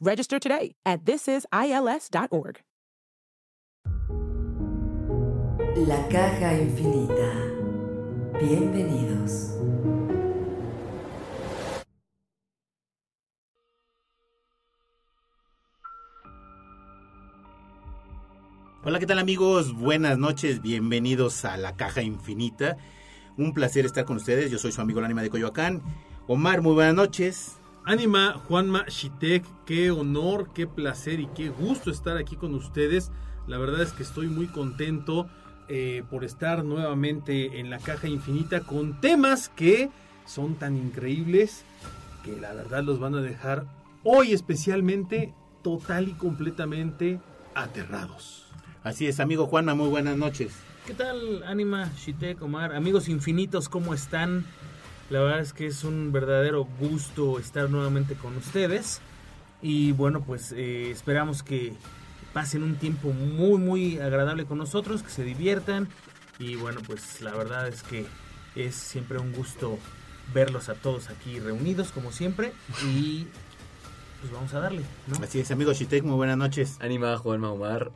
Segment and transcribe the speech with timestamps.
[0.00, 2.60] Register today at thisisils.org.
[5.76, 7.32] La caja infinita.
[8.40, 9.56] Bienvenidos.
[18.82, 19.74] Hola, ¿qué tal amigos?
[19.74, 22.78] Buenas noches, bienvenidos a La Caja Infinita.
[23.36, 25.82] Un placer estar con ustedes, yo soy su amigo el Ánima de Coyoacán.
[26.26, 27.59] Omar, muy buenas noches.
[27.84, 33.10] Ánima, Juanma Shitek, qué honor, qué placer y qué gusto estar aquí con ustedes.
[33.46, 35.28] La verdad es que estoy muy contento
[35.68, 39.90] eh, por estar nuevamente en la caja infinita con temas que
[40.26, 41.64] son tan increíbles
[42.24, 43.64] que la verdad los van a dejar
[44.04, 47.18] hoy especialmente total y completamente
[47.54, 48.46] aterrados.
[48.82, 50.52] Así es, amigo Juanma, muy buenas noches.
[50.86, 52.74] ¿Qué tal, Anima, Shitek, Omar?
[52.74, 54.44] Amigos infinitos, ¿cómo están?
[55.10, 59.00] La verdad es que es un verdadero gusto estar nuevamente con ustedes.
[59.60, 61.74] Y bueno, pues eh, esperamos que
[62.32, 65.88] pasen un tiempo muy, muy agradable con nosotros, que se diviertan.
[66.38, 68.06] Y bueno, pues la verdad es que
[68.54, 69.78] es siempre un gusto
[70.32, 72.52] verlos a todos aquí reunidos, como siempre.
[72.86, 73.26] Y
[74.20, 75.24] pues vamos a darle, ¿no?
[75.24, 76.78] Así es, amigo Shitek, muy buenas noches.
[76.80, 77.90] Anima Juanma Omar.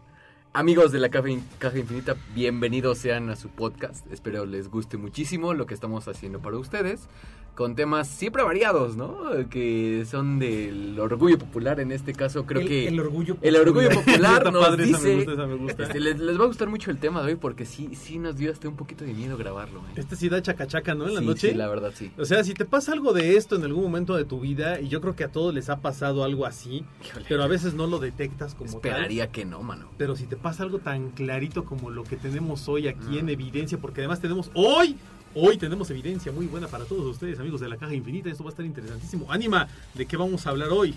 [0.57, 4.07] Amigos de la Caja, Caja Infinita, bienvenidos sean a su podcast.
[4.13, 7.09] Espero les guste muchísimo lo que estamos haciendo para ustedes.
[7.55, 9.17] Con temas siempre variados, ¿no?
[9.49, 11.79] Que son del orgullo popular.
[11.79, 12.89] En este caso, creo El- que.
[12.89, 15.17] el orgullo El orgullo popular nos padre, esa me dice.
[15.17, 15.83] gusta, esa me gusta.
[15.85, 18.37] este, les, les va a gustar mucho el tema de hoy porque sí, sí nos
[18.37, 19.79] dio hasta un poquito de miedo grabarlo.
[19.81, 19.93] ¿eh?
[20.01, 21.07] Este sí da chacachaca, ¿no?
[21.07, 21.51] En la Sí, noche.
[21.51, 22.11] sí, la verdad, sí.
[22.19, 24.89] O sea, si te pasa algo de esto en algún momento de tu vida, y
[24.89, 27.27] yo creo que a todos les ha pasado algo así, Híjole.
[27.29, 28.77] pero a veces no lo detectas como tal.
[28.79, 29.87] Esperaría que no, mano.
[29.97, 33.79] Pero si te pasa algo tan clarito como lo que tenemos hoy aquí en evidencia,
[33.79, 34.97] porque además tenemos hoy,
[35.35, 38.51] hoy tenemos evidencia muy buena para todos ustedes, amigos de la caja infinita, esto va
[38.51, 39.31] a estar interesantísimo.
[39.31, 40.95] Anima, ¿de qué vamos a hablar hoy?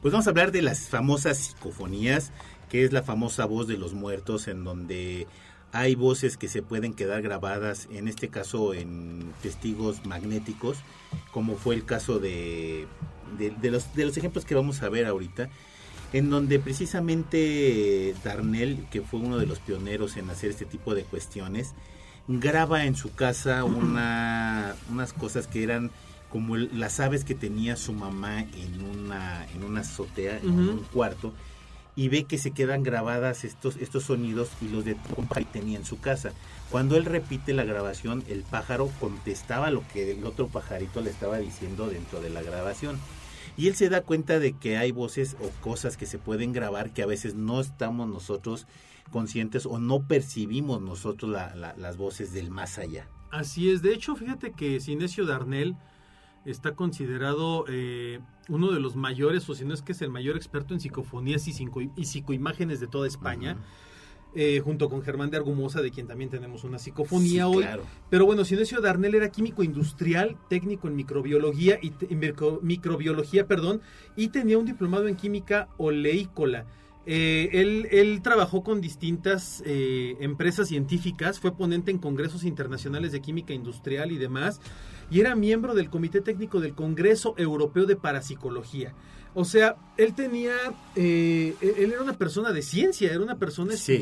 [0.00, 2.32] Pues vamos a hablar de las famosas psicofonías,
[2.68, 5.26] que es la famosa voz de los muertos, en donde
[5.72, 10.78] hay voces que se pueden quedar grabadas, en este caso en testigos magnéticos,
[11.32, 12.86] como fue el caso de,
[13.38, 15.50] de, de los, de los ejemplos que vamos a ver ahorita,
[16.12, 21.04] en donde precisamente Darnell, que fue uno de los pioneros en hacer este tipo de
[21.04, 21.74] cuestiones,
[22.38, 25.90] graba en su casa una, unas cosas que eran
[26.30, 30.78] como el- las aves que tenía su mamá en una, en una azotea, en un
[30.92, 31.32] cuarto,
[31.96, 34.96] y ve que se quedan grabadas estos, estos sonidos y los de
[35.34, 36.30] que tenía en su casa.
[36.70, 41.38] Cuando él repite la grabación, el pájaro contestaba lo que el otro pajarito le estaba
[41.38, 42.96] diciendo dentro de la grabación.
[43.56, 46.90] Y él se da cuenta de que hay voces o cosas que se pueden grabar
[46.90, 48.66] que a veces no estamos nosotros
[49.10, 53.08] conscientes o no percibimos nosotros la- la- las voces del más allá.
[53.30, 55.76] Así es, de hecho, fíjate que Sinesio Darnell
[56.44, 60.36] está considerado eh, uno de los mayores, o si no es que es el mayor
[60.36, 63.56] experto en psicofonías y, psico- y psicoimágenes de toda España.
[64.32, 67.64] eh, junto con Germán de Argumosa, de quien también tenemos una psicofonía Sí, hoy.
[67.64, 67.82] claro.
[68.10, 73.48] Pero bueno, Sinesio Darnell era químico industrial, técnico en microbiología y te- en micro- microbiología,
[73.48, 73.80] perdón,
[74.14, 76.64] y tenía un diplomado en química oleícola.
[77.06, 83.20] Eh, él, él trabajó con distintas eh, empresas científicas, fue ponente en congresos internacionales de
[83.20, 84.60] química industrial y demás,
[85.10, 88.94] y era miembro del Comité Técnico del Congreso Europeo de Parapsicología.
[89.32, 90.54] O sea, él tenía,
[90.96, 93.98] eh, él era una persona de ciencia, era una persona Sí.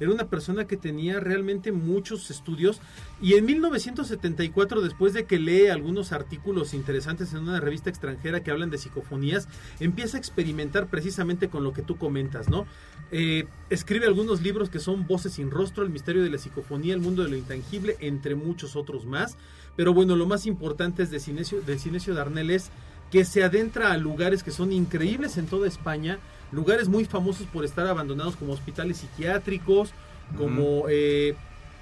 [0.00, 2.80] Era una persona que tenía realmente muchos estudios
[3.20, 8.50] y en 1974, después de que lee algunos artículos interesantes en una revista extranjera que
[8.50, 9.46] hablan de psicofonías,
[9.78, 12.66] empieza a experimentar precisamente con lo que tú comentas, ¿no?
[13.12, 17.00] Eh, escribe algunos libros que son Voces sin rostro, El misterio de la psicofonía, El
[17.00, 19.36] mundo de lo intangible, entre muchos otros más.
[19.76, 22.70] Pero bueno, lo más importante es de Cinesio, de Cinesio Darnell es
[23.10, 26.18] que se adentra a lugares que son increíbles en toda España,
[26.52, 29.90] lugares muy famosos por estar abandonados como hospitales psiquiátricos,
[30.36, 31.34] como eh,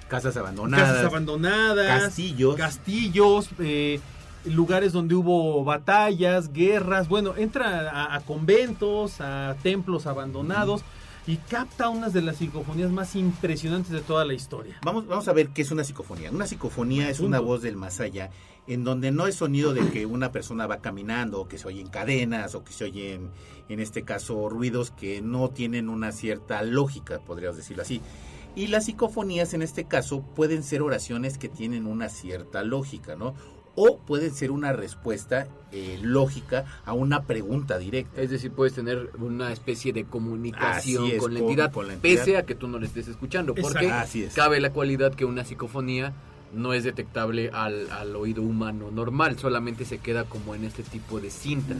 [0.07, 0.87] Casas abandonadas.
[0.89, 2.55] casas abandonadas, Castillos.
[2.55, 3.99] castillos, eh,
[4.45, 10.81] lugares donde hubo batallas, guerras, bueno, entra a, a conventos, a templos abandonados
[11.27, 14.77] y capta unas de las psicofonías más impresionantes de toda la historia.
[14.83, 16.31] Vamos, vamos a ver qué es una psicofonía.
[16.31, 18.31] Una psicofonía es una voz del más allá,
[18.69, 21.87] en donde no es sonido de que una persona va caminando, o que se oyen
[21.87, 23.31] cadenas, o que se oyen,
[23.67, 27.99] en este caso, ruidos que no tienen una cierta lógica, podríamos decirlo así.
[28.55, 33.33] Y las psicofonías, en este caso, pueden ser oraciones que tienen una cierta lógica, ¿no?
[33.73, 38.21] O pueden ser una respuesta eh, lógica a una pregunta directa.
[38.21, 42.17] Es decir, puedes tener una especie de comunicación es, con, la entidad, con la entidad.
[42.17, 43.55] pese a que tú no le estés escuchando.
[43.55, 44.33] Porque Así es.
[44.35, 46.13] cabe la cualidad que una psicofonía
[46.53, 51.19] no es detectable al, al oído humano normal, solamente se queda como en este tipo
[51.19, 51.77] de cintas.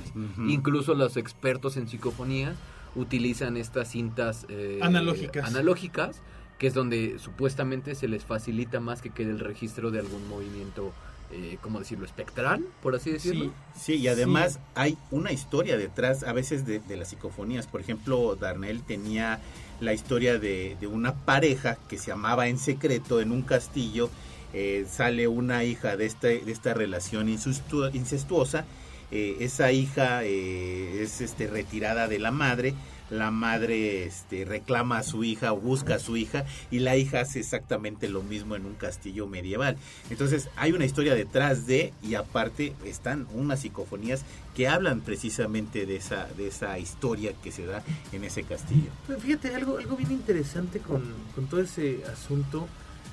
[0.48, 2.56] Incluso los expertos en psicofonía
[2.95, 5.48] utilizan estas cintas eh, Analógicas.
[5.48, 6.21] analógicas,
[6.57, 10.92] que es donde supuestamente se les facilita más que quede el registro de algún movimiento,
[11.31, 13.51] eh, ¿cómo decirlo?, espectral, por así decirlo.
[13.80, 17.68] Sí, y además hay una historia detrás a veces de, de las psicofonías.
[17.68, 19.39] Por ejemplo, Darnell tenía
[19.80, 24.10] la historia de, de una pareja que se amaba en secreto en un castillo.
[24.54, 28.66] Eh, sale una hija de, este, de esta relación incestu- incestuosa.
[29.12, 32.74] Eh, esa hija eh, es este, retirada de la madre.
[33.12, 37.22] La madre este, reclama a su hija o busca a su hija y la hija
[37.22, 39.78] hace exactamente lo mismo en un castillo medieval.
[40.12, 44.22] Entonces hay una historia detrás de y aparte están unas psicofonías
[44.56, 47.81] que hablan precisamente de esa, de esa historia que se da
[48.12, 48.92] en ese castillo.
[49.07, 51.02] Pero fíjate, algo, algo bien interesante con,
[51.34, 52.68] con todo ese asunto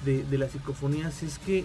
[0.04, 1.64] de, de las psicofonías es que,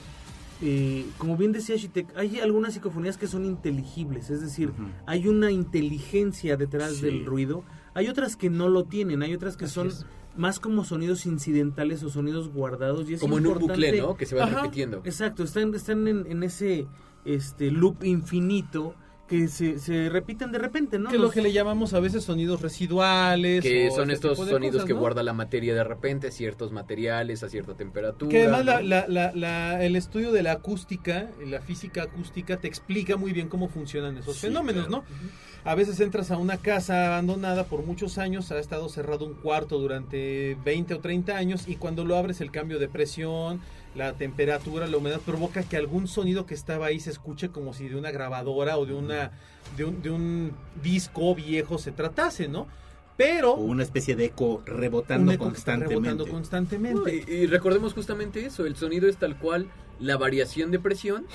[0.61, 4.71] eh, como bien decía Shitek, hay algunas psicofonías que son inteligibles, es decir,
[5.05, 7.01] hay una inteligencia detrás Sí.
[7.05, 7.63] del ruido,
[7.93, 10.05] hay otras que no lo tienen, hay otras que Así son es.
[10.37, 13.09] más como sonidos incidentales o sonidos guardados.
[13.09, 14.15] Y es Como en un importante- bucle, ¿no?
[14.15, 15.01] Que se va Ajá, repitiendo.
[15.03, 16.87] Exacto, están, están en, en ese
[17.25, 18.95] este loop infinito
[19.31, 21.09] que se, se repiten de repente, ¿no?
[21.09, 23.63] que es lo que le llamamos a veces sonidos residuales.
[23.63, 24.99] Que o son estos sonidos cosas, que ¿no?
[24.99, 28.29] guarda la materia de repente, ciertos materiales a cierta temperatura.
[28.29, 28.87] Que además la- ¿no?
[28.87, 33.47] la- la- la- el estudio de la acústica, la física acústica, te explica muy bien
[33.47, 35.05] cómo funcionan esos Sí, fenómenos, claro.
[35.09, 35.31] ¿no?
[35.63, 39.77] A veces entras a una casa abandonada por muchos años, ha estado cerrado un cuarto
[39.77, 43.61] durante 20 o 30 años y cuando lo abres el cambio de presión,
[43.93, 47.87] la temperatura, la humedad provoca que algún sonido que estaba ahí se escuche como si
[47.89, 49.31] de una grabadora o de una
[49.77, 52.67] de un, de un disco viejo se tratase, ¿no?
[53.15, 55.93] Pero O una especie de eco rebotando eco constantemente.
[55.93, 57.23] rebotando No, constantemente.
[57.27, 59.67] y, y recordemos justamente eso, el sonido es tal cual
[59.99, 61.27] la variación de presión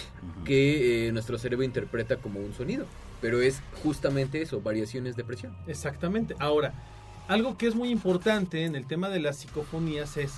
[0.45, 2.87] que eh, nuestro cerebro interpreta como un sonido,
[3.27, 5.53] pero es justamente eso, variaciones de presión.
[5.67, 6.37] Exactamente.
[6.39, 6.73] Ahora,
[7.27, 10.35] algo que es muy importante en el tema de las psicofonías es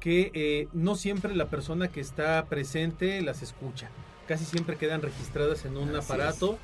[0.00, 3.90] que eh, no siempre la persona que está presente las escucha.
[4.26, 6.58] Casi siempre quedan registradas en un Así aparato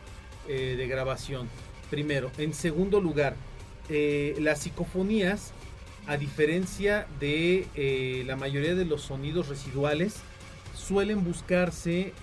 [0.48, 1.46] eh, de grabación.
[1.90, 2.30] Primero.
[2.38, 3.36] En segundo lugar,
[3.90, 5.52] eh, las psicofonías,
[6.06, 10.20] a diferencia de la mayoría de los sonidos residuales,
[10.74, 12.14] suelen buscarse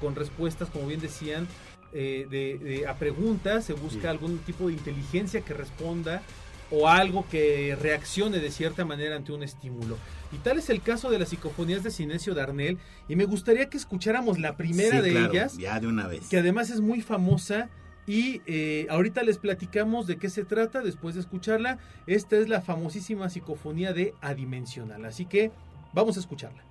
[0.00, 1.46] con respuestas, como bien decían,
[1.94, 4.06] eh, de, de- a preguntas, se busca Sí.
[4.08, 6.22] algún tipo de inteligencia que responda
[6.70, 9.96] o algo que reaccione de cierta manera ante un estímulo.
[10.32, 12.78] Y tal es el caso de las psicofonías de Sinesio Darnell,
[13.08, 16.28] y me gustaría que escucháramos la primera Sí, de claro, ellas, Ya de una vez.
[16.28, 17.68] que además es muy famosa.
[18.06, 21.78] Y eh, ahorita les platicamos de qué se trata después de escucharla.
[22.06, 25.06] Esta es la famosísima psicofonía de Adimensional.
[25.06, 25.52] Así que
[25.94, 26.62] vamos a escucharla.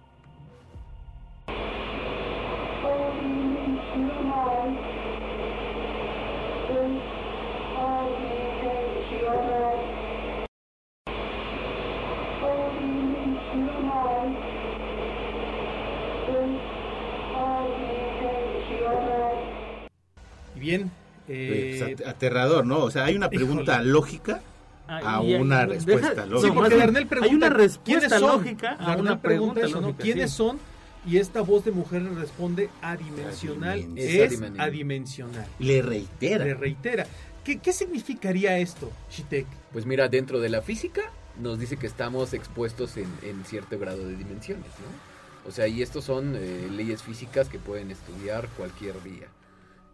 [20.77, 20.92] Bien,
[21.27, 22.80] eh, Pues, at- aterrador, ¿no?
[22.80, 23.89] O sea, hay una pregunta Híjole.
[23.92, 24.42] lógica
[24.88, 26.48] Ah, a una deja- respuesta lógica.
[26.48, 27.63] Sí, porque bien, Darnell pregunta, hay una ¿quiénes
[28.03, 28.30] respuesta son?
[28.44, 29.88] lógica a Darnell una pregunta pregunta eso, ¿no?
[29.88, 30.38] lógica, ¿Quiénes sí.
[30.38, 30.60] son?
[31.06, 33.80] Y esta voz de mujer le responde adimensional.
[33.80, 35.46] Adimen- es Es adimen- adimensional.
[35.60, 36.46] Le reitera.
[36.46, 37.06] Le reitera.
[37.44, 39.46] ¿Qué, qué significaría esto, Shitek?
[39.74, 41.01] Pues mira, dentro de la física
[41.42, 45.50] nos dice que estamos expuestos en, en cierto grado de dimensiones, ¿no?
[45.50, 49.27] O sea, y estos son eh, leyes físicas que pueden estudiar cualquier día.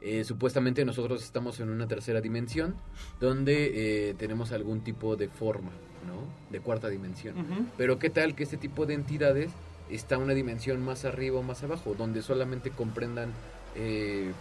[0.02, 2.76] Eh, supuestamente nosotros estamos en una tercera dimensión
[3.20, 5.72] donde eh, tenemos algún tipo de forma,
[6.08, 6.24] ¿no?
[6.52, 7.36] De cuarta dimensión.
[7.78, 9.52] Pero qué tal que este tipo de entidades
[9.90, 13.34] está una dimensión más arriba o más abajo, donde solamente comprendan
[13.76, 14.32] eh,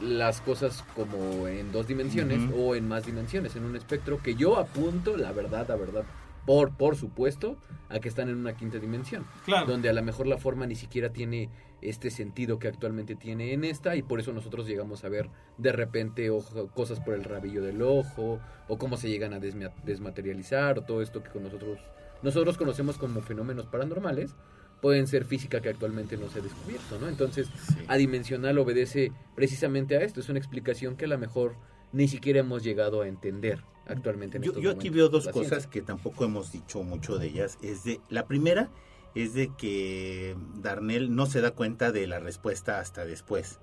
[0.00, 4.58] las cosas como en dos dimensiones o en más dimensiones, en un espectro que yo
[4.58, 6.04] apunto, la verdad, la verdad,
[6.44, 7.56] por, por supuesto,
[7.88, 9.24] a que están en una quinta dimensión.
[9.44, 9.66] Claro.
[9.66, 11.48] Donde a lo mejor la forma ni siquiera tiene
[11.82, 15.28] este sentido que actualmente tiene en esta y por eso nosotros llegamos a ver
[15.58, 19.72] de repente ojo- cosas por el rabillo del ojo o cómo se llegan a desma-
[19.84, 21.78] desmaterializar o todo esto que con nosotros
[22.22, 24.34] nosotros conocemos como fenómenos paranormales
[24.80, 27.08] pueden ser física que actualmente no se ha descubierto, ¿no?
[27.08, 27.76] Entonces, Sí.
[27.88, 31.56] adimensional obedece precisamente a esto, es una explicación que a lo mejor
[31.92, 35.28] ni siquiera hemos llegado a entender actualmente en Yo, estos yo aquí momentos, veo dos
[35.28, 37.58] cosas que tampoco hemos dicho mucho de ellas.
[37.62, 38.68] Es de la primera
[39.16, 43.58] es de que Darnell no se da cuenta de la respuesta hasta después.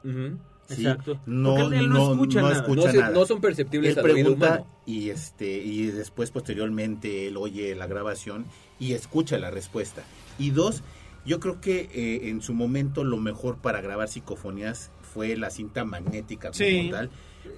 [0.70, 1.20] Exacto.
[1.26, 2.56] No, él no escucha nada.
[2.56, 3.14] escucha No, se- nada.
[3.14, 8.46] no son perceptibles él pregunta y este y después posteriormente él oye la grabación
[8.80, 10.04] y escucha la respuesta.
[10.40, 10.82] Y dos,
[11.26, 15.86] yo creo que eh, en su momento lo mejor para grabar psicofonías fue la cinta
[15.86, 16.88] magnética como Sí.
[16.92, 17.12] tal,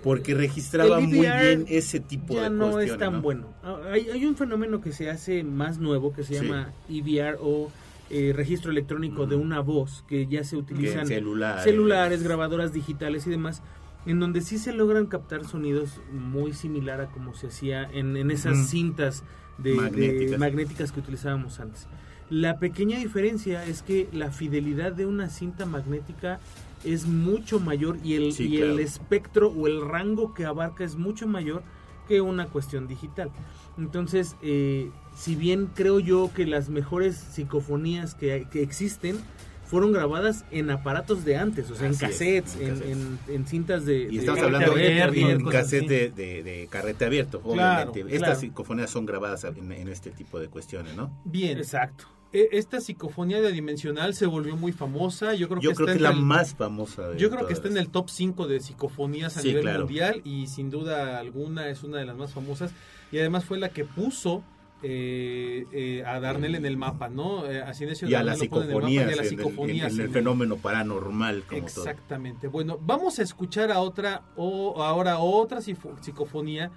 [0.03, 2.91] porque registraba muy bien ese tipo ya de no cuestiones.
[2.93, 3.21] es tan ¿no?
[3.21, 3.53] bueno.
[3.63, 6.43] Ah, Hay, hay un fenómeno que se hace más nuevo que se Sí.
[6.45, 7.71] llama EVR o
[8.09, 9.43] eh, registro electrónico de Ujú.
[9.45, 11.63] una voz que ya se utilizan celulares.
[11.63, 13.63] celulares, grabadoras digitales y demás,
[14.05, 18.29] en donde sí se logran captar sonidos muy similar a como se hacía en, en
[18.31, 18.67] esas Ujú.
[18.67, 19.23] cintas
[19.57, 20.91] de, de Magnéticas.
[20.91, 21.87] que utilizábamos antes.
[22.29, 26.39] La pequeña diferencia es que la fidelidad de una cinta magnética
[26.83, 30.95] es mucho mayor y el, Sí, y el espectro o el rango que abarca es
[30.95, 31.63] mucho mayor
[32.07, 33.29] que una cuestión digital.
[33.77, 39.17] Entonces, eh, si bien creo yo que las mejores psicofonías que, que existen
[39.65, 42.91] fueron grabadas en aparatos de antes, o sea, en Así cassettes, en en, cassettes.
[42.91, 44.07] en- en cintas de...
[44.11, 48.01] Y estamos hablando abierto, en cassette de, de, de carrete abierto, obviamente.
[48.01, 48.15] claro.
[48.15, 51.11] Estas psicofonías son grabadas en, en este tipo de cuestiones, ¿no?
[51.25, 51.57] Bien.
[51.57, 52.05] Exacto.
[52.37, 55.33] E- Esta psicofonía de dimensional se volvió muy famosa.
[55.35, 57.09] Yo creo Yo que creo está que es la el- más famosa.
[57.09, 59.79] de Yo creo que está en el top 5 de psicofonías a Sí, nivel claro.
[59.85, 62.71] mundial y sin duda alguna es una de las más famosas
[63.11, 64.43] y además fue la que puso
[64.83, 67.49] eh, eh, a Darnell en el mapa, ¿no?
[67.49, 70.05] Eh, a Sinesio Y a las en psicofonías, en el- en, psicofonías en el en
[70.07, 71.85] el- fenómeno paranormal como todo.
[71.85, 72.47] Exactamente.
[72.49, 76.71] Bueno, vamos a escuchar a otra o ahora otra psicofonía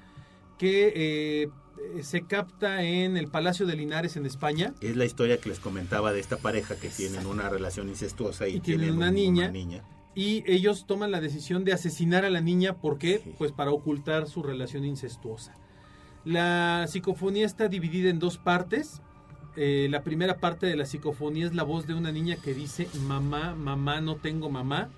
[0.56, 1.48] que eh,
[2.02, 4.75] se capta en el Palacio de Linares en España.
[4.80, 8.56] Es la historia que les comentaba de esta pareja que tienen una relación incestuosa y,
[8.56, 9.49] Y tienen una un- niña.
[9.50, 9.82] niña.
[10.14, 12.75] y ellos toman la decisión de asesinar a la niña.
[12.75, 13.20] ¿Por qué?
[13.23, 13.35] Sí.
[13.38, 15.54] Pues para ocultar su relación incestuosa.
[16.25, 19.00] La psicofonía está dividida en dos partes.
[19.56, 22.88] Eh, la primera parte de la psicofonía es la voz de una niña que dice
[23.06, 24.88] mamá, mamá, no tengo mamá.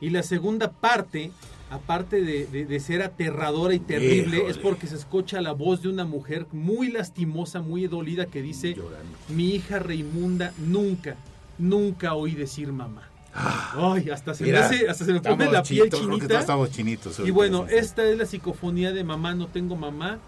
[0.00, 1.30] Y la segunda parte,
[1.72, 4.50] aparte de, de- de ser aterradora y terrible, Híjole.
[4.50, 8.74] es porque se escucha la voz de una mujer muy lastimosa, muy dolida que dice,
[8.74, 9.16] Llorando.
[9.28, 11.16] mi hija Raimunda nunca,
[11.58, 13.08] nunca oí decir mamá.
[13.34, 16.28] Ay, hasta se, me, hace- hasta se me pone la piel chinita.
[16.28, 17.18] todos estamos chinitos.
[17.20, 20.18] Y bueno, esta es la psicofonía de Mamá no tengo mamá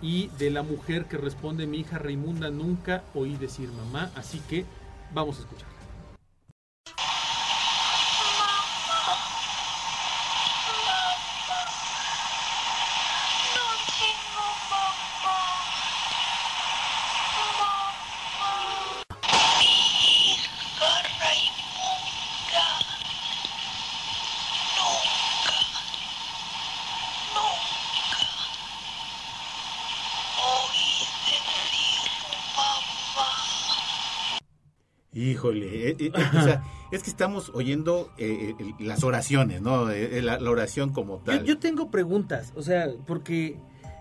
[0.00, 4.64] y de la mujer que responde mi hija Raimunda nunca oí decir mamá, así que
[5.12, 5.68] vamos a escuchar.
[35.98, 39.90] Eh, o sea, es que estamos oyendo eh, eh, las oraciones, ¿no?
[39.90, 41.44] Eh, eh, la, la oración como Yo, tal.
[41.44, 43.58] yo tengo preguntas, o sea, porque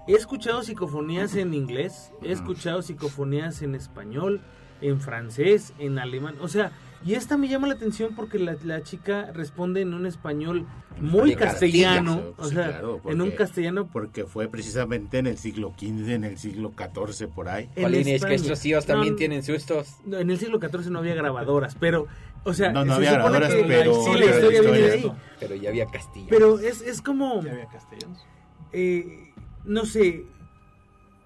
[0.08, 4.42] he escuchado psicofonías en inglés, he escuchado psicofonías en español,
[4.82, 6.72] en francés, en alemán, o sea,
[7.04, 10.66] y esta me llama la atención porque la, la chica responde en un español
[11.00, 12.82] muy De castellano, Castilla, o sí, sea,
[13.12, 17.50] en un castellano Porque fue precisamente en el siglo XV, en el siglo XIV, por
[17.50, 17.70] ahí.
[17.76, 19.96] en Jolín, es que estos tíos también No, tienen sustos.
[20.06, 22.08] no, en el siglo XIV no había grabadoras, pero,
[22.44, 24.84] o sea, No, no se había grabadoras, que pero- sí, la pero historia viene de
[24.88, 25.04] historias, ahí.
[25.06, 25.16] ¿no?
[25.40, 26.28] Pero ya había Castilla.
[26.30, 28.24] Pero es, es como, Ya había castellanos.
[28.74, 29.34] eh,
[29.66, 30.26] no sé,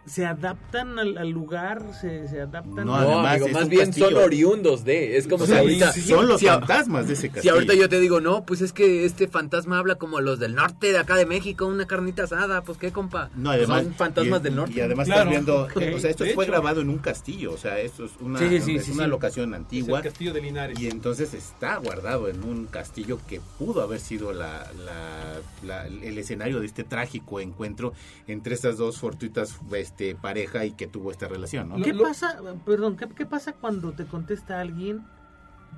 [0.05, 2.75] se adaptan al, al lugar, se, se adaptan.
[2.75, 4.09] No, No, además, amigo, es más bien castillo.
[4.11, 5.17] son oriundos de.
[5.17, 5.91] Es como Sí, si ahorita.
[5.93, 7.41] sí, son los si fantasmas de ese castillo.
[7.41, 10.53] Si ahorita yo te digo, no, pues es que este fantasma habla como los del
[10.55, 13.29] norte de acá de México, una carnita asada, pues qué, compa.
[13.35, 14.73] No, además, Son fantasmas y, del norte.
[14.75, 15.31] Y además Claro.
[15.31, 15.95] estás viendo, Ok.
[15.95, 16.51] o sea, esto De fue hecho.
[16.53, 19.05] grabado en un castillo, o sea, esto es una, Sí, sí, sí, es sí, una
[19.05, 19.09] sí.
[19.09, 19.99] locación Es antigua.
[19.99, 20.79] el castillo de Linares.
[20.79, 26.17] Y entonces está guardado en un castillo que pudo haber sido la, la- la- el
[26.17, 27.93] escenario de este trágico encuentro
[28.27, 31.77] entre estas dos fortuitas este, pareja y que tuvo esta relación, ¿no?
[31.77, 35.03] Lo- ¿Qué pasa, perdón, ¿qué, qué pasa cuando te contesta alguien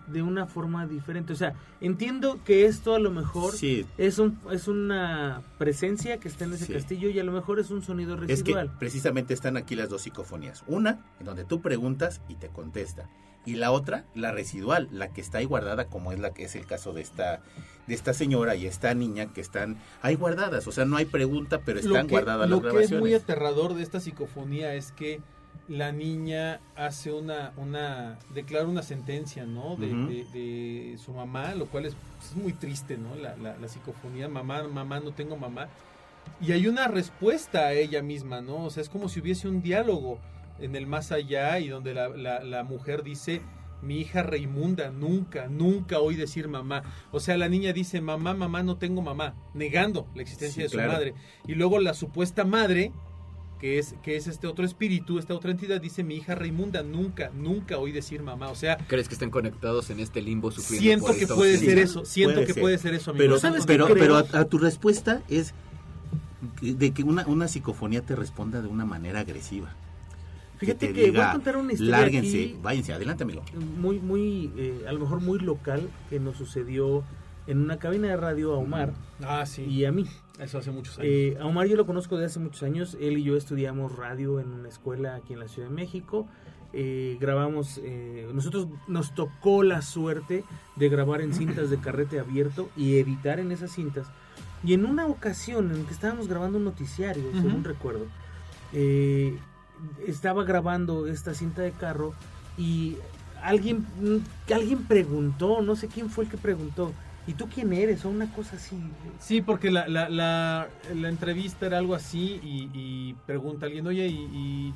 [0.08, 1.34] de una forma diferente.
[1.34, 3.86] O sea, entiendo que esto a lo mejor Sí.
[3.98, 6.74] es un es una presencia que está en ese Sí.
[6.74, 8.72] castillo y a lo mejor es un sonido Es que residual.
[8.80, 10.64] precisamente están aquí las dos psicofonías.
[10.68, 13.10] Una, en donde tú preguntas y te contesta.
[13.48, 16.56] Y la otra, la residual, la que está ahí guardada, como es la que es
[16.56, 17.42] el caso de esta,
[17.88, 20.68] de esta señora y esta niña que están ahí guardadas.
[20.68, 23.12] O sea, no hay pregunta, pero están lo que, guardadas lo las que es muy
[23.12, 23.24] grabaciones.
[23.24, 25.22] aterrador de esta psicofonía es que
[25.70, 29.75] la niña hace una, una declara una sentencia, ¿no?
[29.77, 31.94] De, de- de su mamá, lo cual es,
[32.30, 33.16] es muy triste, ¿no?
[33.16, 35.68] La, la- la psicofonía, mamá, mamá, no tengo mamá.
[36.42, 38.66] Y hay una respuesta a ella misma, ¿no?
[38.66, 40.20] O sea, es como si hubiese un diálogo
[40.60, 43.42] en el más allá y donde la, la- la mujer dice,
[43.82, 46.82] mi hija Raimunda, nunca, nunca oí decir mamá.
[47.12, 50.70] O sea, la niña dice, mamá, mamá, no tengo mamá, negando la existencia Sí, de
[50.70, 50.94] su claro.
[50.94, 51.14] madre.
[51.48, 52.92] Y luego la supuesta madre,
[53.60, 57.30] que es, que es este otro espíritu, esta otra entidad, dice, mi hija Raimunda, nunca,
[57.36, 58.50] nunca oí decir mamá.
[58.50, 61.78] O sea, ¿Crees que estén conectados en este limbo sufriendo siento por que puede ser
[61.80, 62.62] eso, siento Puede que ser.
[62.62, 63.24] puede ser eso, amigo.
[63.24, 65.54] Pero, ¿Sabes pero, pero a, a tu respuesta es
[66.62, 69.76] de que una, una psicofonía te responda de una manera agresiva.
[70.58, 73.44] Fíjate te que, voy a contar una historia Lárguense, aquí váyanse, adelante, amigo.
[73.80, 77.04] muy, muy, eh, a lo mejor muy local que nos sucedió
[77.46, 79.64] en una cabina de radio a Omar Ah, sí.
[79.64, 80.06] y a mí.
[80.40, 81.10] Eso hace muchos años.
[81.12, 82.98] Eh, a Omar yo lo conozco de hace muchos años.
[83.00, 86.28] Él y yo estudiamos radio en una escuela aquí en la Ciudad de México.
[86.74, 90.44] Eh, grabamos, eh, nosotros nos tocó la suerte
[90.76, 94.08] de grabar en cintas de carrete abierto y editar en esas cintas.
[94.64, 98.06] Y en una ocasión en que estábamos grabando un noticiario, según recuerdo,
[98.74, 99.38] eh,
[100.05, 102.13] estaba grabando esta cinta de carro
[102.57, 102.98] y
[103.41, 106.93] alguien, mm, alguien preguntó, no sé quién fue el que preguntó,
[107.27, 108.05] ¿y tú quién eres?
[108.05, 108.77] O una cosa así.
[109.19, 114.07] Sí, porque la, la, la, la entrevista era algo así y, y pregunta alguien, oye,
[114.07, 114.74] y, y,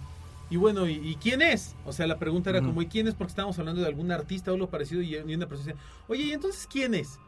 [0.49, 1.75] y bueno, ¿y, y quién es?
[1.85, 3.15] O sea, la pregunta era como, ¿y quién es?
[3.15, 6.23] Porque estábamos hablando de algún artista o algo parecido y, y una persona dice, oye,
[6.23, 7.19] ¿y entonces quién es?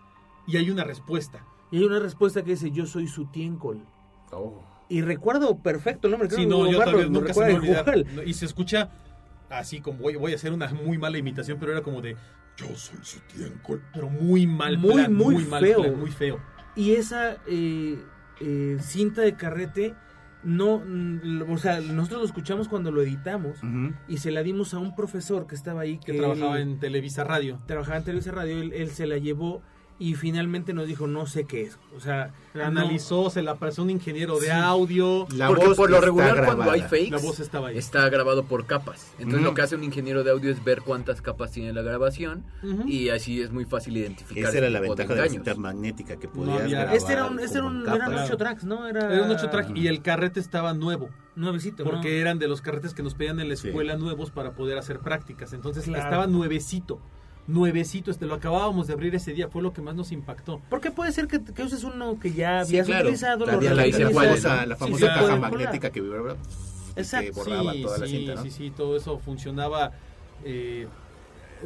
[0.45, 1.43] Y hay una respuesta.
[1.71, 3.79] Y hay una respuesta que dice, yo soy su tiencol.
[4.31, 4.72] Oh.
[4.93, 6.27] Y recuerdo perfecto el nombre.
[6.29, 8.05] creo Sí, que no, yo lo nunca se me olvidar.
[8.25, 8.89] Y se escucha
[9.50, 12.15] así como, voy, voy a hacer una muy mala imitación, pero era como de,
[12.58, 15.82] yo soy su tiempo, pero muy mal Muy, plan, muy mal feo.
[15.82, 16.39] plan, muy feo.
[16.75, 17.99] Y esa eh,
[18.41, 19.93] eh, cinta de carrete,
[20.43, 23.58] no, mm, o sea, nosotros lo escuchamos cuando lo editamos
[24.08, 25.99] y se la dimos a un profesor que estaba ahí.
[25.99, 27.60] Que Que trabajaba él- en Televisa Radio.
[27.67, 29.62] trabajaba en Televisa Radio, él, él se la llevó
[29.99, 31.77] y finalmente nos dijo, no sé qué es.
[31.95, 34.51] O sea, La no- analizó, se la pasó un ingeniero de Sí.
[34.51, 35.27] audio.
[35.36, 36.73] La Porque voz por lo está regular cuando grabada.
[36.73, 37.77] hay fakes La voz estaba ahí.
[37.77, 39.13] está grabado por capas.
[39.19, 42.43] Entonces lo que hace un ingeniero de audio es ver cuántas capas tiene la grabación
[42.88, 44.49] y así es muy fácil identificar.
[44.49, 45.45] Esa era la ventaja de la engaños.
[45.45, 48.25] cinta magnética que No podías grabar Este era un, este era un, eran Claro.
[48.25, 48.88] ocho tracks, ¿no?
[48.88, 49.77] Era, Era un 8 track Ujú.
[49.77, 51.10] y el carrete estaba nuevo.
[51.36, 51.89] Nuevecito, ¿no?
[51.91, 53.67] Porque eran de los carretes que nos pedían en la Sí.
[53.69, 55.53] escuela nuevos para poder hacer prácticas.
[55.53, 56.03] Entonces Claro.
[56.03, 56.99] estaba nuevecito.
[57.45, 60.62] Nuevecito, este lo acabábamos de abrir ese día, fue lo que más nos impactó.
[60.69, 63.03] Porque puede ser que, que uses uno que ya Sí, habías claro.
[63.03, 63.45] utilizado.
[63.45, 66.38] lo la, famosa- la Sí, famosa se caja puede magnética que vibraba
[66.95, 67.25] Exacto.
[67.25, 68.43] que borraba sí, toda la sí, cinta, ¿no?
[68.43, 69.91] sí, sí, todo eso funcionaba
[70.45, 70.88] eh,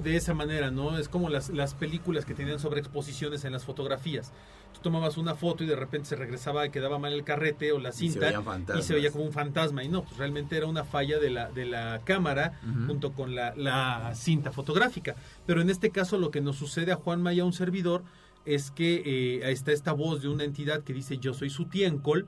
[0.01, 0.97] de esa manera, ¿no?
[0.97, 4.31] Es como las, las películas que tenían sobreexposiciones en las fotografías.
[4.77, 7.79] Tú tomabas una foto y de repente se regresaba y quedaba mal el carrete o
[7.79, 8.43] la Y se cinta
[8.77, 9.83] y se veía como un fantasma.
[9.83, 13.53] Y no, pues realmente era una falla de la, de la cámara junto con la,
[13.55, 15.15] la cinta fotográfica.
[15.45, 18.03] Pero en este caso lo que nos sucede a Juan Maya, un servidor,
[18.45, 22.27] es que eh, está esta voz de una entidad que dice yo soy su tiencol.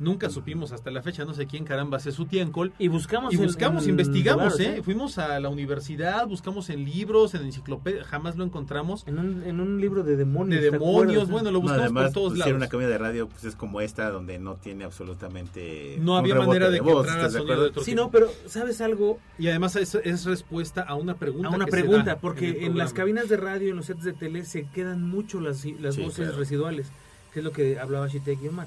[0.00, 2.72] Nunca supimos hasta la fecha, no sé quién caramba es su tiencol.
[2.78, 3.32] Y buscamos.
[3.32, 4.82] Y en- buscamos, en investigamos, lugares, ¿eh?
[4.82, 9.06] Fuimos a la universidad, buscamos en libros, en enciclopedia, jamás lo encontramos.
[9.06, 10.60] En un, en un libro de demonios.
[10.62, 11.30] De ¿te demonios, acuerdas?
[11.30, 12.48] bueno, lo No, buscamos además, por todos pues, lados.
[12.48, 16.34] era una cabina de radio pues es como esta donde no tiene absolutamente No había
[16.34, 18.02] manera de, que voz, entrara ¿estás de sonido de otro Sí, tipo.
[18.04, 19.18] no, pero ¿sabes algo?
[19.38, 21.48] Y además es, es respuesta a una pregunta.
[21.48, 24.02] A una que se pregunta, da porque en, las cabinas de radio, en los sets
[24.04, 26.38] de tele, se quedan mucho las, las Sí, voces claro.
[26.38, 26.86] residuales,
[27.34, 28.66] que es lo que hablaba Shitek y Omar.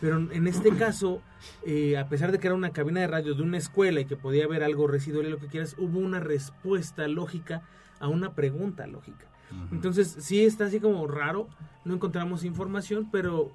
[0.00, 1.20] Pero en este caso,
[1.64, 4.16] eh, a pesar de que era una cabina de radio de una escuela y que
[4.16, 7.62] podía haber algo residual y lo que quieras, hubo una respuesta lógica
[7.98, 9.26] a una pregunta lógica.
[9.72, 11.48] Entonces, sí está así como raro,
[11.84, 13.50] no encontramos información, pero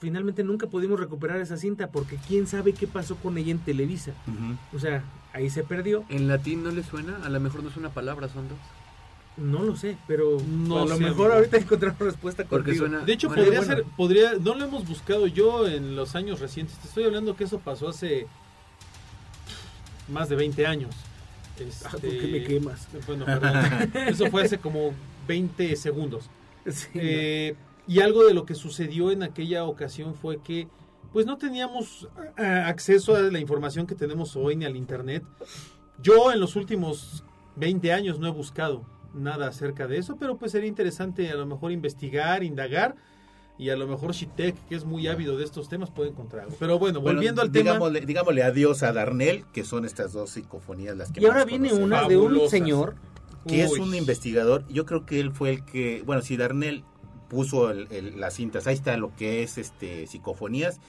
[0.00, 4.14] finalmente nunca pudimos recuperar esa cinta porque quién sabe qué pasó con ella en Televisa.
[4.74, 6.04] O sea, ahí se perdió.
[6.08, 7.18] ¿En latín no le suena?
[7.24, 8.58] A lo mejor no es una palabra, son dos.
[9.38, 11.32] No lo sé, pero No a lo sé, mejor amigo.
[11.34, 12.86] ahorita encontramos respuesta Porque contigo.
[12.86, 13.04] suena...
[13.04, 13.74] De hecho, bueno, podría bueno.
[13.76, 16.76] ser, podría, no lo hemos buscado yo en los años recientes.
[16.78, 18.26] Te estoy hablando que eso pasó hace
[20.08, 20.94] más de 20 años.
[21.84, 22.86] Ah, ¿por Este, qué me quemas?
[23.06, 23.92] Bueno, perdón.
[24.08, 24.92] Eso fue hace como
[25.26, 26.28] 20 segundos.
[26.70, 27.54] Sí, Eh,
[27.86, 30.68] y algo de lo que sucedió en aquella ocasión fue que
[31.14, 35.24] pues no teníamos eh, acceso a la información que tenemos hoy ni al internet.
[36.02, 37.24] Yo en los últimos
[37.56, 38.82] 20 años no he buscado
[39.14, 42.94] nada acerca de eso, pero pues sería interesante a lo mejor investigar, indagar
[43.58, 46.56] y a lo mejor Shitek, que es muy ávido de estos temas, puede encontrar algo.
[46.60, 50.30] Pero bueno, Bueno, volviendo al tema, digámosle, digámosle adiós a Darnell, que son estas dos
[50.30, 51.98] psicofonías las que Y ahora viene conocemos.
[52.00, 52.94] una de un señor.
[53.46, 54.66] que es un investigador.
[54.68, 56.84] Yo creo que él fue el que, bueno, si Darnell
[57.30, 60.80] puso el- el- las cintas, ahí está lo que es este psicofonías.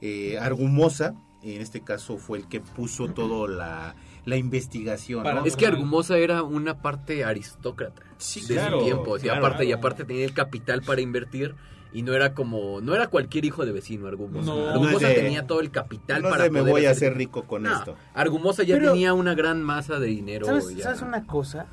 [0.00, 3.94] Eh, Argumosa, en este caso, fue el que puso todo la,
[4.26, 5.22] la investigación.
[5.22, 5.46] Para- ¿no?
[5.46, 9.10] Es que Argumosa era una parte aristócrata Sí, de claro, su tiempo.
[9.12, 9.46] o sea, claro.
[9.46, 11.54] aparte, y aparte tenía el capital para invertir.
[11.92, 14.44] Y no era como, no era cualquier hijo de vecino Argumosa.
[14.52, 14.68] No.
[14.68, 17.16] Argumosa No tenía todo el capital No para de me poder voy a hacer- hacer
[17.18, 17.96] rico con No, esto.
[18.12, 20.44] Argumosa ya Pero- tenía una gran masa de dinero.
[20.44, 20.82] ¿Sabes, ya.
[20.84, 21.66] sabes una cosa?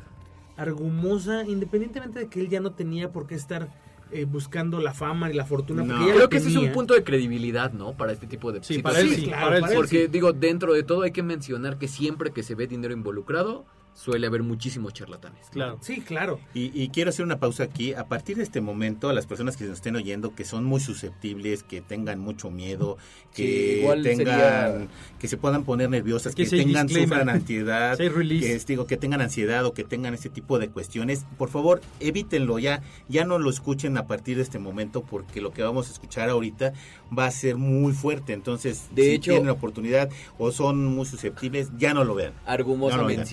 [0.55, 3.67] Argumosa, independientemente de que él ya no tenía por qué estar
[4.13, 6.05] eh, buscando la fama y la fortuna, No.
[6.05, 7.93] Creo que ese es un punto de credibilidad, ¿no?
[7.97, 9.19] Para este tipo de Sí, para él situaciones.
[9.25, 9.77] sí, claro, para él para sí.
[9.77, 10.07] Porque sí.
[10.11, 14.27] digo, dentro de todo hay que mencionar que siempre que se ve dinero involucrado, suele
[14.27, 15.47] haber muchísimos charlatanes.
[15.51, 15.77] Claro.
[15.81, 16.39] Sí, claro.
[16.53, 17.93] Y, y quiero hacer una pausa aquí.
[17.93, 20.79] A partir de este momento, a las personas que nos estén oyendo, que son muy
[20.81, 22.97] susceptibles, que tengan mucho miedo,
[23.33, 24.87] que tengan, sería-
[25.19, 27.19] que se puedan poner nerviosas, Que tengan, disclaimer.
[27.19, 31.49] sufran ansiedad, que, digo, que tengan ansiedad o que tengan ese tipo de cuestiones, por
[31.49, 35.61] favor, evítenlo ya, ya no lo escuchen a partir de este momento, porque lo que
[35.63, 36.73] vamos a escuchar ahorita
[37.17, 38.33] va a ser muy fuerte.
[38.33, 42.33] Entonces, De si hecho- tienen la oportunidad o son muy susceptibles, ya no lo vean.
[42.45, 43.25] Argumosa No, ya.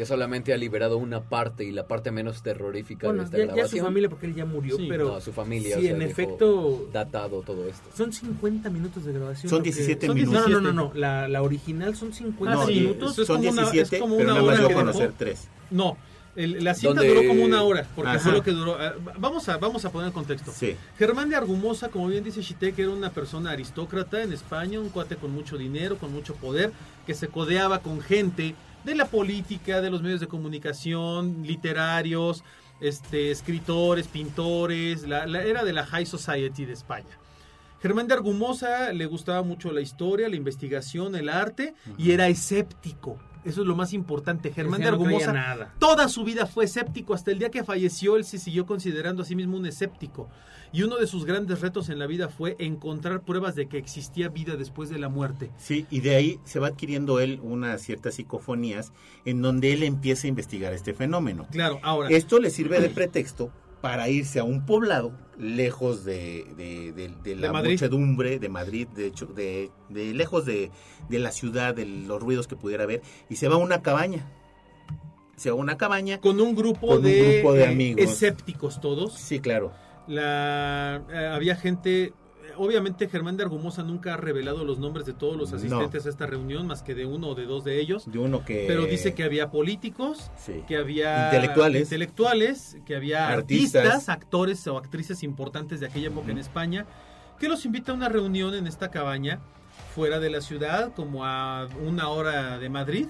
[0.00, 3.42] Que solamente ha liberado una parte y la parte menos terrorífica Bueno, de esta ya,
[3.44, 3.84] ya su grabación.
[3.84, 5.76] familia, porque él ya murió, Sí, pero no, su familia.
[5.76, 7.86] sí, o sea, en efecto, Datado todo esto.
[7.94, 9.50] son 50 minutos de grabación.
[9.50, 10.48] Son lo que- 17 son minutos.
[10.48, 13.12] No, no, no, no, La, la original son 50 Ah, minutos.
[13.12, 14.74] eso es son como una- es 17, como pero una nada más hora yo que
[14.74, 15.48] conocer tres.
[15.70, 15.98] No,
[16.34, 18.20] el- la cinta ¿Dónde- duró como una hora, porque Ajá.
[18.20, 18.76] fue lo que duró.
[18.80, 20.50] ah, Vamos a, vamos a poner el contexto.
[20.50, 20.76] Sí.
[20.98, 25.16] Germán de Argumosa, como bien dice Shitek, era una persona aristócrata en España, un cuate
[25.16, 26.72] con mucho dinero, con mucho poder,
[27.06, 28.54] que se codeaba con gente
[28.84, 32.42] de la política, de los medios de comunicación, literarios,
[32.80, 37.18] este, escritores, pintores, la, la- era de la High Society de España.
[37.82, 43.18] Germán de Argumosa le gustaba mucho la historia, la investigación, el arte y era escéptico.
[43.44, 44.52] Eso es lo más importante.
[44.52, 45.74] Germán de no Argumosa nada.
[45.78, 47.14] Toda su vida fue escéptico.
[47.14, 50.28] Hasta el día que falleció, él se siguió considerando a sí mismo un escéptico.
[50.72, 54.28] Y uno de sus grandes retos en la vida fue encontrar pruebas de que existía
[54.28, 55.50] vida después de la muerte.
[55.58, 58.92] Sí, y de ahí se va adquiriendo él unas ciertas psicofonías
[59.24, 61.46] en donde él empieza a investigar este fenómeno.
[61.50, 62.08] Claro, ahora.
[62.10, 63.50] Esto le sirve de pretexto
[63.80, 69.06] para irse a un poblado lejos de, de- de- de la muchedumbre de Madrid, de
[69.06, 70.70] hecho, de, de lejos de,
[71.08, 74.30] de la ciudad, de los ruidos que pudiera haber, y se va a una cabaña.
[75.36, 76.20] Se va a una cabaña.
[76.20, 78.04] con un grupo, con un de, grupo de eh, amigos.
[78.04, 79.14] escépticos todos.
[79.14, 79.72] Sí, claro.
[80.06, 82.12] La, eh, había gente.
[82.62, 85.56] Obviamente Germán de Argumosa nunca ha revelado los nombres de todos los No.
[85.56, 88.04] asistentes a esta reunión, más que de uno o de dos de ellos.
[88.04, 88.66] De uno que...
[88.68, 90.62] Pero dice que había políticos, Sí.
[90.68, 91.82] que había Intelectuales.
[91.82, 93.86] intelectuales, que había Artistas.
[93.86, 96.84] artistas, actores o actrices importantes de aquella época en España,
[97.38, 99.40] que los invita a una reunión en esta cabaña
[99.94, 103.06] fuera de la ciudad, como a una hora de Madrid.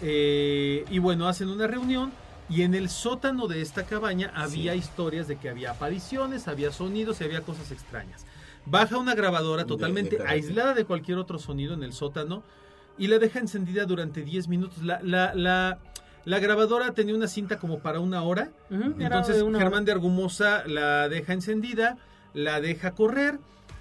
[0.00, 2.10] Eh, y bueno, hacen una reunión
[2.48, 7.20] y en el sótano de esta cabaña había historias de que había apariciones, había sonidos
[7.20, 8.24] y había cosas extrañas.
[8.70, 12.42] Baja una grabadora totalmente de- de- aislada de cualquier otro sonido en el sótano
[12.98, 14.82] y la deja encendida durante 10 minutos.
[14.82, 15.78] La, la, la,
[16.24, 18.50] la grabadora tenía una cinta como para una hora.
[18.70, 19.84] Entonces de una Germán hora.
[19.86, 21.96] de Argumosa la deja encendida,
[22.34, 23.38] la deja correr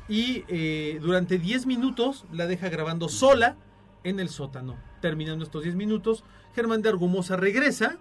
[0.07, 3.55] y eh, durante 10 minutos la deja grabando sola
[4.03, 4.77] en el sótano.
[5.01, 6.23] Terminando estos 10 minutos,
[6.55, 7.97] Germán de Argumosa regresa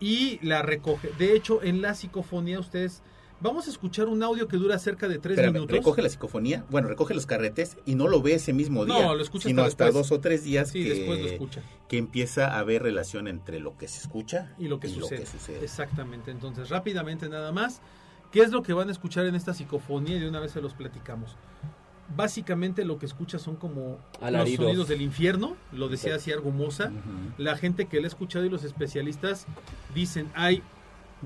[0.00, 1.10] y la recoge.
[1.18, 3.02] De hecho, en la psicofonía ustedes...
[3.40, 5.76] Vamos a escuchar un audio que dura cerca de 3 Espérame, minutos.
[5.76, 9.12] recoge la psicofonía, bueno, recoge los carretes y no lo ve ese mismo No, día,
[9.14, 11.62] lo escucha sino hasta hasta dos o tres días Sí, que, después lo escucha.
[11.88, 15.26] que empieza a haber relación entre lo que se escucha y lo que, sucede.
[15.26, 15.62] sucede.
[15.62, 16.30] Exactamente.
[16.30, 17.82] Entonces, rápidamente nada más,
[18.32, 20.16] ¿qué es lo que van a escuchar en esta psicofonía?
[20.16, 21.36] Y de una vez se los platicamos.
[22.16, 23.98] Básicamente lo que escucha son como
[24.30, 26.90] los sonidos del infierno, lo decía así Argumosa.
[27.36, 29.46] La gente que le ha escuchado y los especialistas
[29.94, 30.62] dicen hay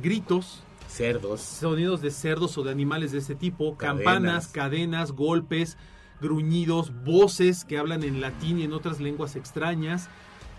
[0.02, 4.04] gritos, Cerdos, sonidos de cerdos o de animales de ese tipo, Cadenas.
[4.04, 5.76] campanas, cadenas, golpes,
[6.20, 10.08] gruñidos, voces que hablan en latín y en otras lenguas extrañas,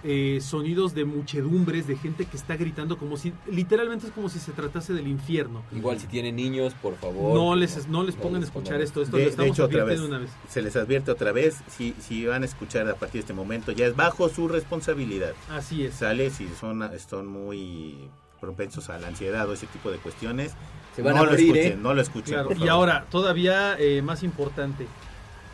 [0.03, 4.39] eh, sonidos de muchedumbres, de gente que está gritando como si, literalmente es como si
[4.39, 5.61] se tratase del infierno.
[5.71, 7.35] Igual si tienen niños, por favor.
[7.35, 9.51] No les, no les pongan a les escuchar pongan- esto, esto De- lo de estamos
[9.55, 9.99] hecho, otra vez.
[9.99, 10.31] una vez.
[10.49, 13.71] se les advierte otra vez, si, si van a escuchar a partir de este momento,
[13.73, 15.33] ya es bajo su responsabilidad.
[15.51, 15.93] Así es.
[15.93, 18.09] Sale si son, son muy
[18.41, 20.53] propensos a la ansiedad o ese tipo de cuestiones.
[20.95, 21.81] Se van no a lo morir, escuchen, ¿eh?
[21.81, 22.33] no lo escuchen.
[22.33, 24.87] Claro, por y ahora, todavía eh, más importante,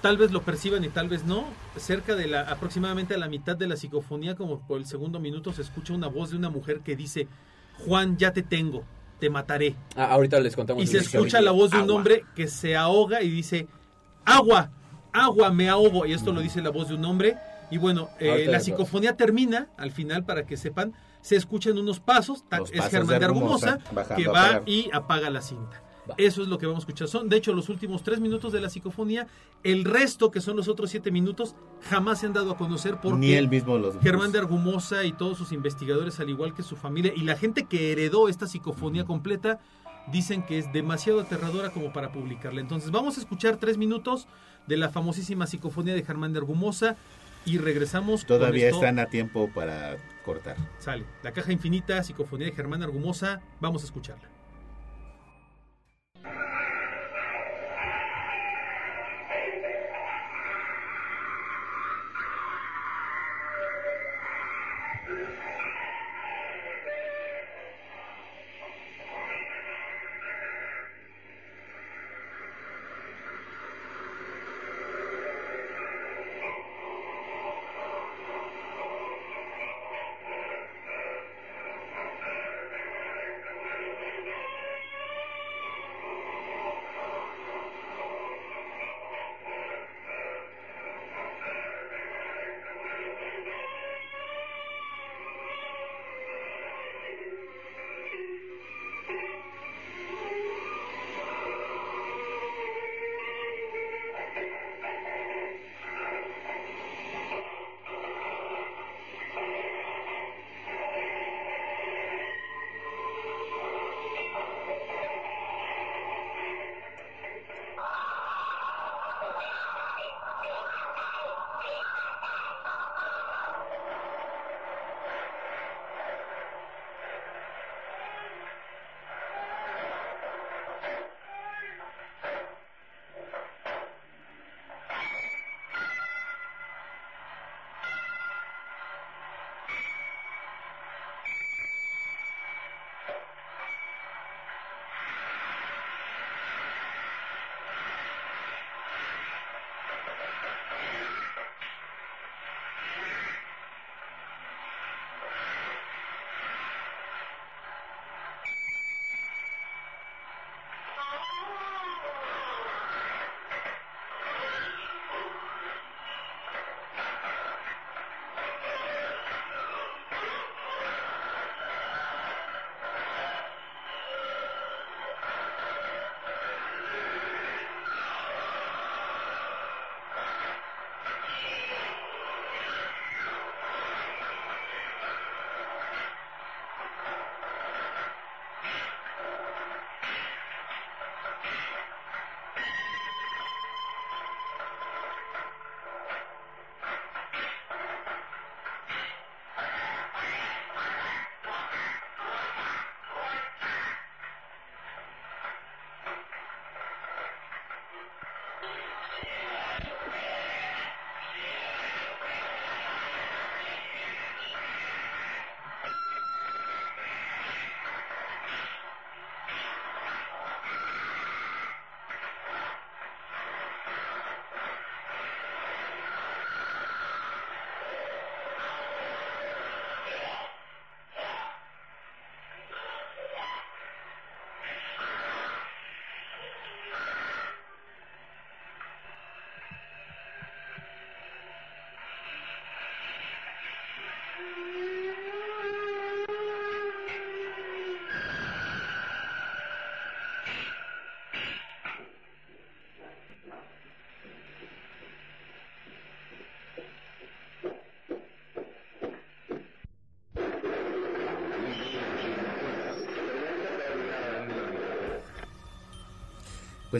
[0.02, 1.46] tal vez lo perciban y tal vez no,
[1.76, 5.54] cerca de la, aproximadamente a la mitad de la psicofonía, como por el segundo minuto,
[5.54, 7.28] se escucha una voz de una mujer que dice,
[7.86, 8.84] Juan, ya te tengo,
[9.20, 9.76] te mataré.
[9.96, 10.84] Ah, ahorita les contamos.
[10.84, 11.96] Y se escucha la voz de un Agua.
[11.96, 13.68] hombre que se ahoga y dice,
[14.26, 14.72] agua,
[15.14, 16.06] agua, me ahogo.
[16.06, 17.38] Y esto lo dice la voz de un hombre.
[17.70, 20.94] Y bueno, eh, la psicofonía termina, al final, para que sepan,
[21.28, 23.80] se escuchan unos pasos, ta- es pasos Germán de Argumosa,
[24.16, 25.84] que va y apaga la cinta.
[26.10, 26.16] Va.
[26.18, 27.10] Eso es lo que vamos a escuchar.
[27.10, 29.28] Son, de hecho, los últimos tres minutos de la psicofonía.
[29.62, 31.54] El resto, que son los otros siete minutos,
[31.90, 35.12] jamás se han dado a conocer porque Ni él mismo los Germán de Argumosa y
[35.12, 39.04] todos sus investigadores, al igual que su familia y la gente que heredó esta psicofonía
[39.04, 39.60] completa,
[40.10, 42.62] dicen que es demasiado aterradora como para publicarla.
[42.62, 44.28] Entonces vamos a escuchar tres minutos
[44.66, 46.96] de la famosísima psicofonía de Germán de Argumosa
[47.44, 48.22] y regresamos.
[48.22, 48.78] con Todavía esto.
[48.78, 50.58] están a tiempo para cortar.
[50.78, 51.06] Sale.
[51.24, 53.42] La caja infinita, psicofonía de Germán Argumosa.
[53.62, 54.37] Vamos a escucharla.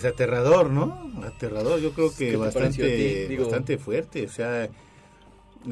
[0.02, 1.12] Pues aterrador, ¿no?
[1.24, 3.36] Aterrador, yo creo ¿Qué que bastante, ti?
[3.36, 4.26] Bastante fuerte.
[4.26, 4.70] O sea,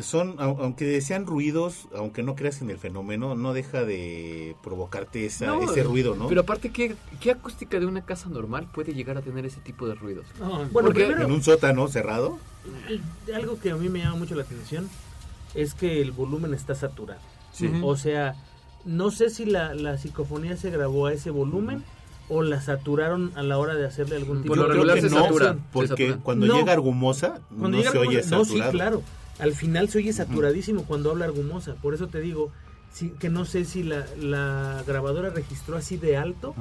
[0.02, 5.28] son, au- aunque sean ruidos, aunque no creas en el fenómeno, no deja de provocarte
[5.28, 6.28] esa, No, ese ruido, ¿no?
[6.28, 9.88] Pero aparte, ¿qué, ¿qué acústica de una casa normal puede llegar a tener ese tipo
[9.88, 10.26] de ruidos?
[10.40, 12.40] No, Bueno, Porque primero, en un sótano cerrado.
[13.34, 14.90] algo que a mí me llama mucho la atención
[15.54, 17.22] es que el volumen está saturado.
[17.54, 17.70] Sí.
[17.84, 18.36] O sea,
[18.86, 21.84] no sé si la, la psicofonía se grabó a ese volumen
[22.30, 24.96] o la saturaron a la hora de hacerle algún tipo Por lo de creo regular
[24.96, 26.24] que se no, satura, se porque satura.
[26.24, 26.58] cuando No.
[26.58, 28.72] llega Argumosa Cuando no llega se oye Argumosa- no, sí, saturado.
[28.72, 29.04] claro.
[29.40, 31.76] Al final se oye saturadísimo cuando habla Argumosa.
[31.76, 32.52] Por eso te digo
[32.92, 36.56] sí, que no sé si la, la grabadora registró así de alto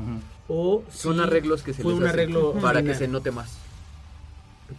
[0.49, 3.57] o Son si arreglos que se fue les un arreglo para que se note más.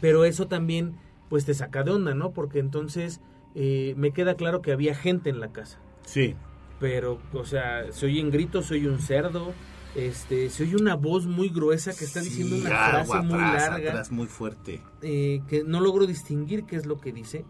[0.01, 0.95] Pero eso también,
[1.29, 2.31] pues te saca de onda, ¿no?
[2.31, 3.21] Porque entonces
[3.55, 5.79] eh, me queda claro que había gente en la casa.
[6.05, 6.35] Sí.
[6.79, 9.53] Pero, o sea, se oyen gritos, se oye un cerdo,
[9.95, 13.89] este, se oye una voz muy gruesa que está diciendo una frase muy larga.
[13.91, 14.81] atrás, muy fuerte.
[15.01, 17.45] eh, que no logro distinguir qué es lo que dice.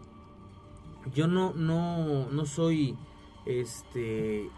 [1.14, 2.96] Yo no, no, no soy,
[3.46, 4.48] este,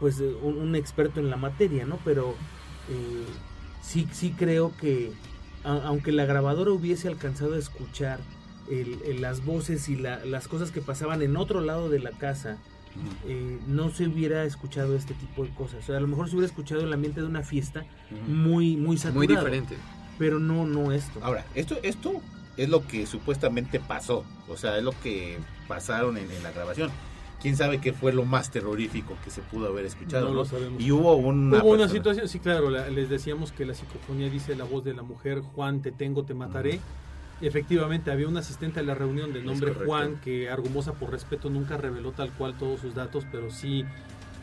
[0.00, 1.98] pues eh, un, un experto en la materia, ¿no?
[2.04, 2.34] Pero
[2.90, 3.24] eh,
[3.82, 5.12] sí, sí creo que,
[5.64, 8.20] a- aunque la grabadora hubiese alcanzado a escuchar
[8.70, 12.10] el- el- las voces y la- las cosas que pasaban en otro lado de la
[12.12, 12.58] casa,
[13.26, 15.80] eh, no se hubiera escuchado este tipo de cosas.
[15.82, 17.84] O sea, a lo mejor se hubiera escuchado el ambiente de una fiesta
[18.28, 19.18] muy, muy saturado.
[19.18, 19.76] Muy diferente.
[20.18, 21.18] Pero no, no esto.
[21.22, 22.20] Ahora, esto, esto
[22.56, 24.24] es lo que supuestamente pasó.
[24.48, 26.90] O sea, es lo que pasaron en, en la grabación.
[27.42, 30.28] ¿Quién sabe qué fue lo más terrorífico que se pudo haber escuchado?
[30.28, 30.80] No lo sabemos.
[30.80, 34.30] Y hubo una, Hubo una persona- situación, sí, claro, la- les decíamos que la psicofonía
[34.30, 36.80] dice la voz de la mujer, Juan, te tengo, te mataré.
[37.40, 39.74] Efectivamente, había un asistente a la reunión de nombre.
[39.74, 43.84] Juan que Argumosa por respeto nunca reveló tal cual todos sus datos, pero sí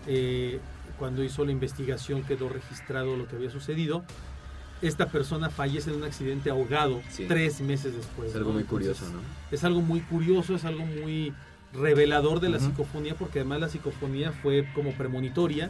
[0.08, 0.60] eh,
[1.00, 4.04] cuando hizo la investigación quedó registrado lo que había sucedido.
[4.82, 7.26] Esta persona fallece en un accidente ahogado Sí.
[7.28, 8.30] tres meses después.
[8.32, 8.54] Es algo ¿no?
[8.56, 9.22] muy Entonces, curioso, ¿no?
[9.52, 11.34] es algo muy curioso, es algo muy
[11.74, 15.70] revelador de la psicofonía, porque además la psicofonía fue como premonitoria.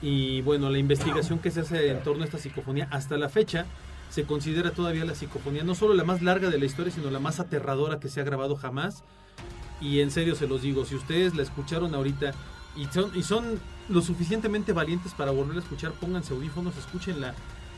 [0.00, 3.66] Y bueno, la investigación que se hace en torno a esta psicofonía hasta la fecha
[4.10, 7.18] se considera todavía la psicofonía no solo la más larga de la historia, sino la
[7.18, 9.04] más aterradora que se ha grabado jamás.
[9.80, 12.32] Y en serio se los digo, si ustedes la escucharon ahorita
[12.76, 17.34] y son, y son lo suficientemente valientes para volver a escuchar, pónganse audífonos, escúchenla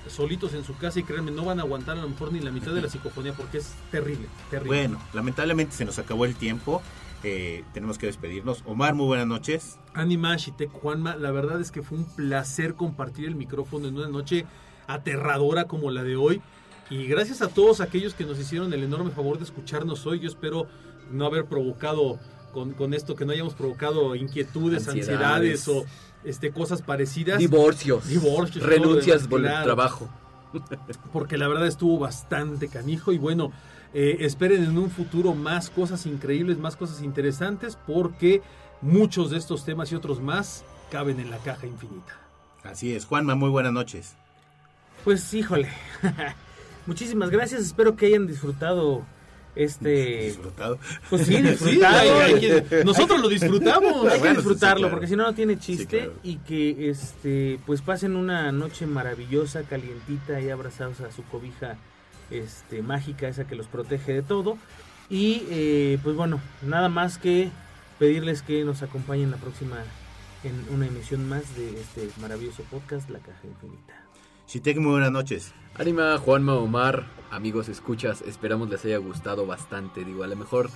[0.08, 2.50] solitos en su casa y créanme, no van a aguantar a lo mejor ni la
[2.50, 4.76] mitad de la psicofonía porque es terrible, terrible.
[4.76, 6.82] Bueno, lamentablemente se nos acabó el tiempo.
[7.24, 8.62] Eh, tenemos que despedirnos.
[8.64, 9.78] Omar, muy buenas noches.
[9.92, 14.08] Anima, Shitek, Juanma, la verdad es que fue un placer compartir el micrófono en una
[14.08, 14.46] noche
[14.88, 16.42] aterradora como la de hoy.
[16.90, 20.18] Y gracias a todos aquellos que nos hicieron el enorme favor de escucharnos hoy.
[20.20, 20.66] Yo espero
[21.12, 22.18] no haber provocado
[22.52, 25.20] con, con esto, que no hayamos provocado inquietudes, Ansiedades.
[25.20, 25.84] ansiedades, o
[26.24, 27.38] este, cosas parecidas.
[27.38, 28.08] Divorcios.
[28.08, 30.08] Divorcios, Renuncias por el trabajo.
[31.12, 33.52] porque la verdad estuvo bastante canijo y bueno,
[33.92, 38.40] eh, esperen en un futuro más cosas increíbles, más cosas interesantes, porque
[38.80, 42.18] muchos de estos temas y otros más caben en la caja infinita.
[42.64, 43.04] Así es.
[43.04, 44.16] Juanma, muy buenas noches.
[45.04, 45.68] Pues híjole.
[46.86, 47.62] Muchísimas gracias.
[47.62, 49.04] Espero que hayan disfrutado
[49.54, 50.26] este.
[50.26, 50.78] Disfrutado.
[51.10, 51.96] Pues sí, Sí, disfrutado.
[52.20, 54.06] hay- hay que- nosotros lo disfrutamos.
[54.12, 54.90] Hay que disfrutarlo sí, claro.
[54.90, 56.12] porque si no no tiene chiste Sí, claro.
[56.22, 61.76] y que este pues pasen una noche maravillosa, calientita y abrazados a su cobija
[62.30, 64.58] este mágica esa que los protege de todo
[65.08, 67.48] y eh, pues bueno nada más que
[67.98, 69.76] pedirles que nos acompañen la próxima
[70.44, 74.04] en una emisión más de este maravilloso podcast La Caja Infinita.
[74.48, 75.52] Shitek, muy buenas noches.
[75.74, 80.06] Anima, Juanma, Omar, amigos, escuchas, esperamos les haya gustado bastante.
[80.06, 80.70] Digo, a lo mejor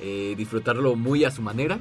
[0.00, 1.78] eh, disfrutarlo muy a su manera,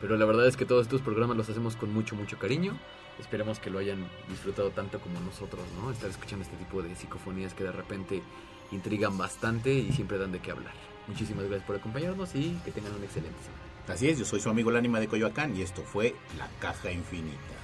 [0.00, 2.78] pero la verdad es que todos estos programas los hacemos con mucho, mucho cariño.
[3.18, 5.90] Esperemos que lo hayan disfrutado tanto como nosotros, ¿no?
[5.90, 8.22] Estar escuchando este tipo de psicofonías que de repente
[8.70, 10.74] intrigan bastante y siempre dan de qué hablar.
[11.08, 13.64] Muchísimas gracias por acompañarnos y que tengan una excelente semana.
[13.88, 16.92] Así es, yo soy su amigo el ánima de Coyoacán y esto fue La Caja
[16.92, 17.63] Infinita.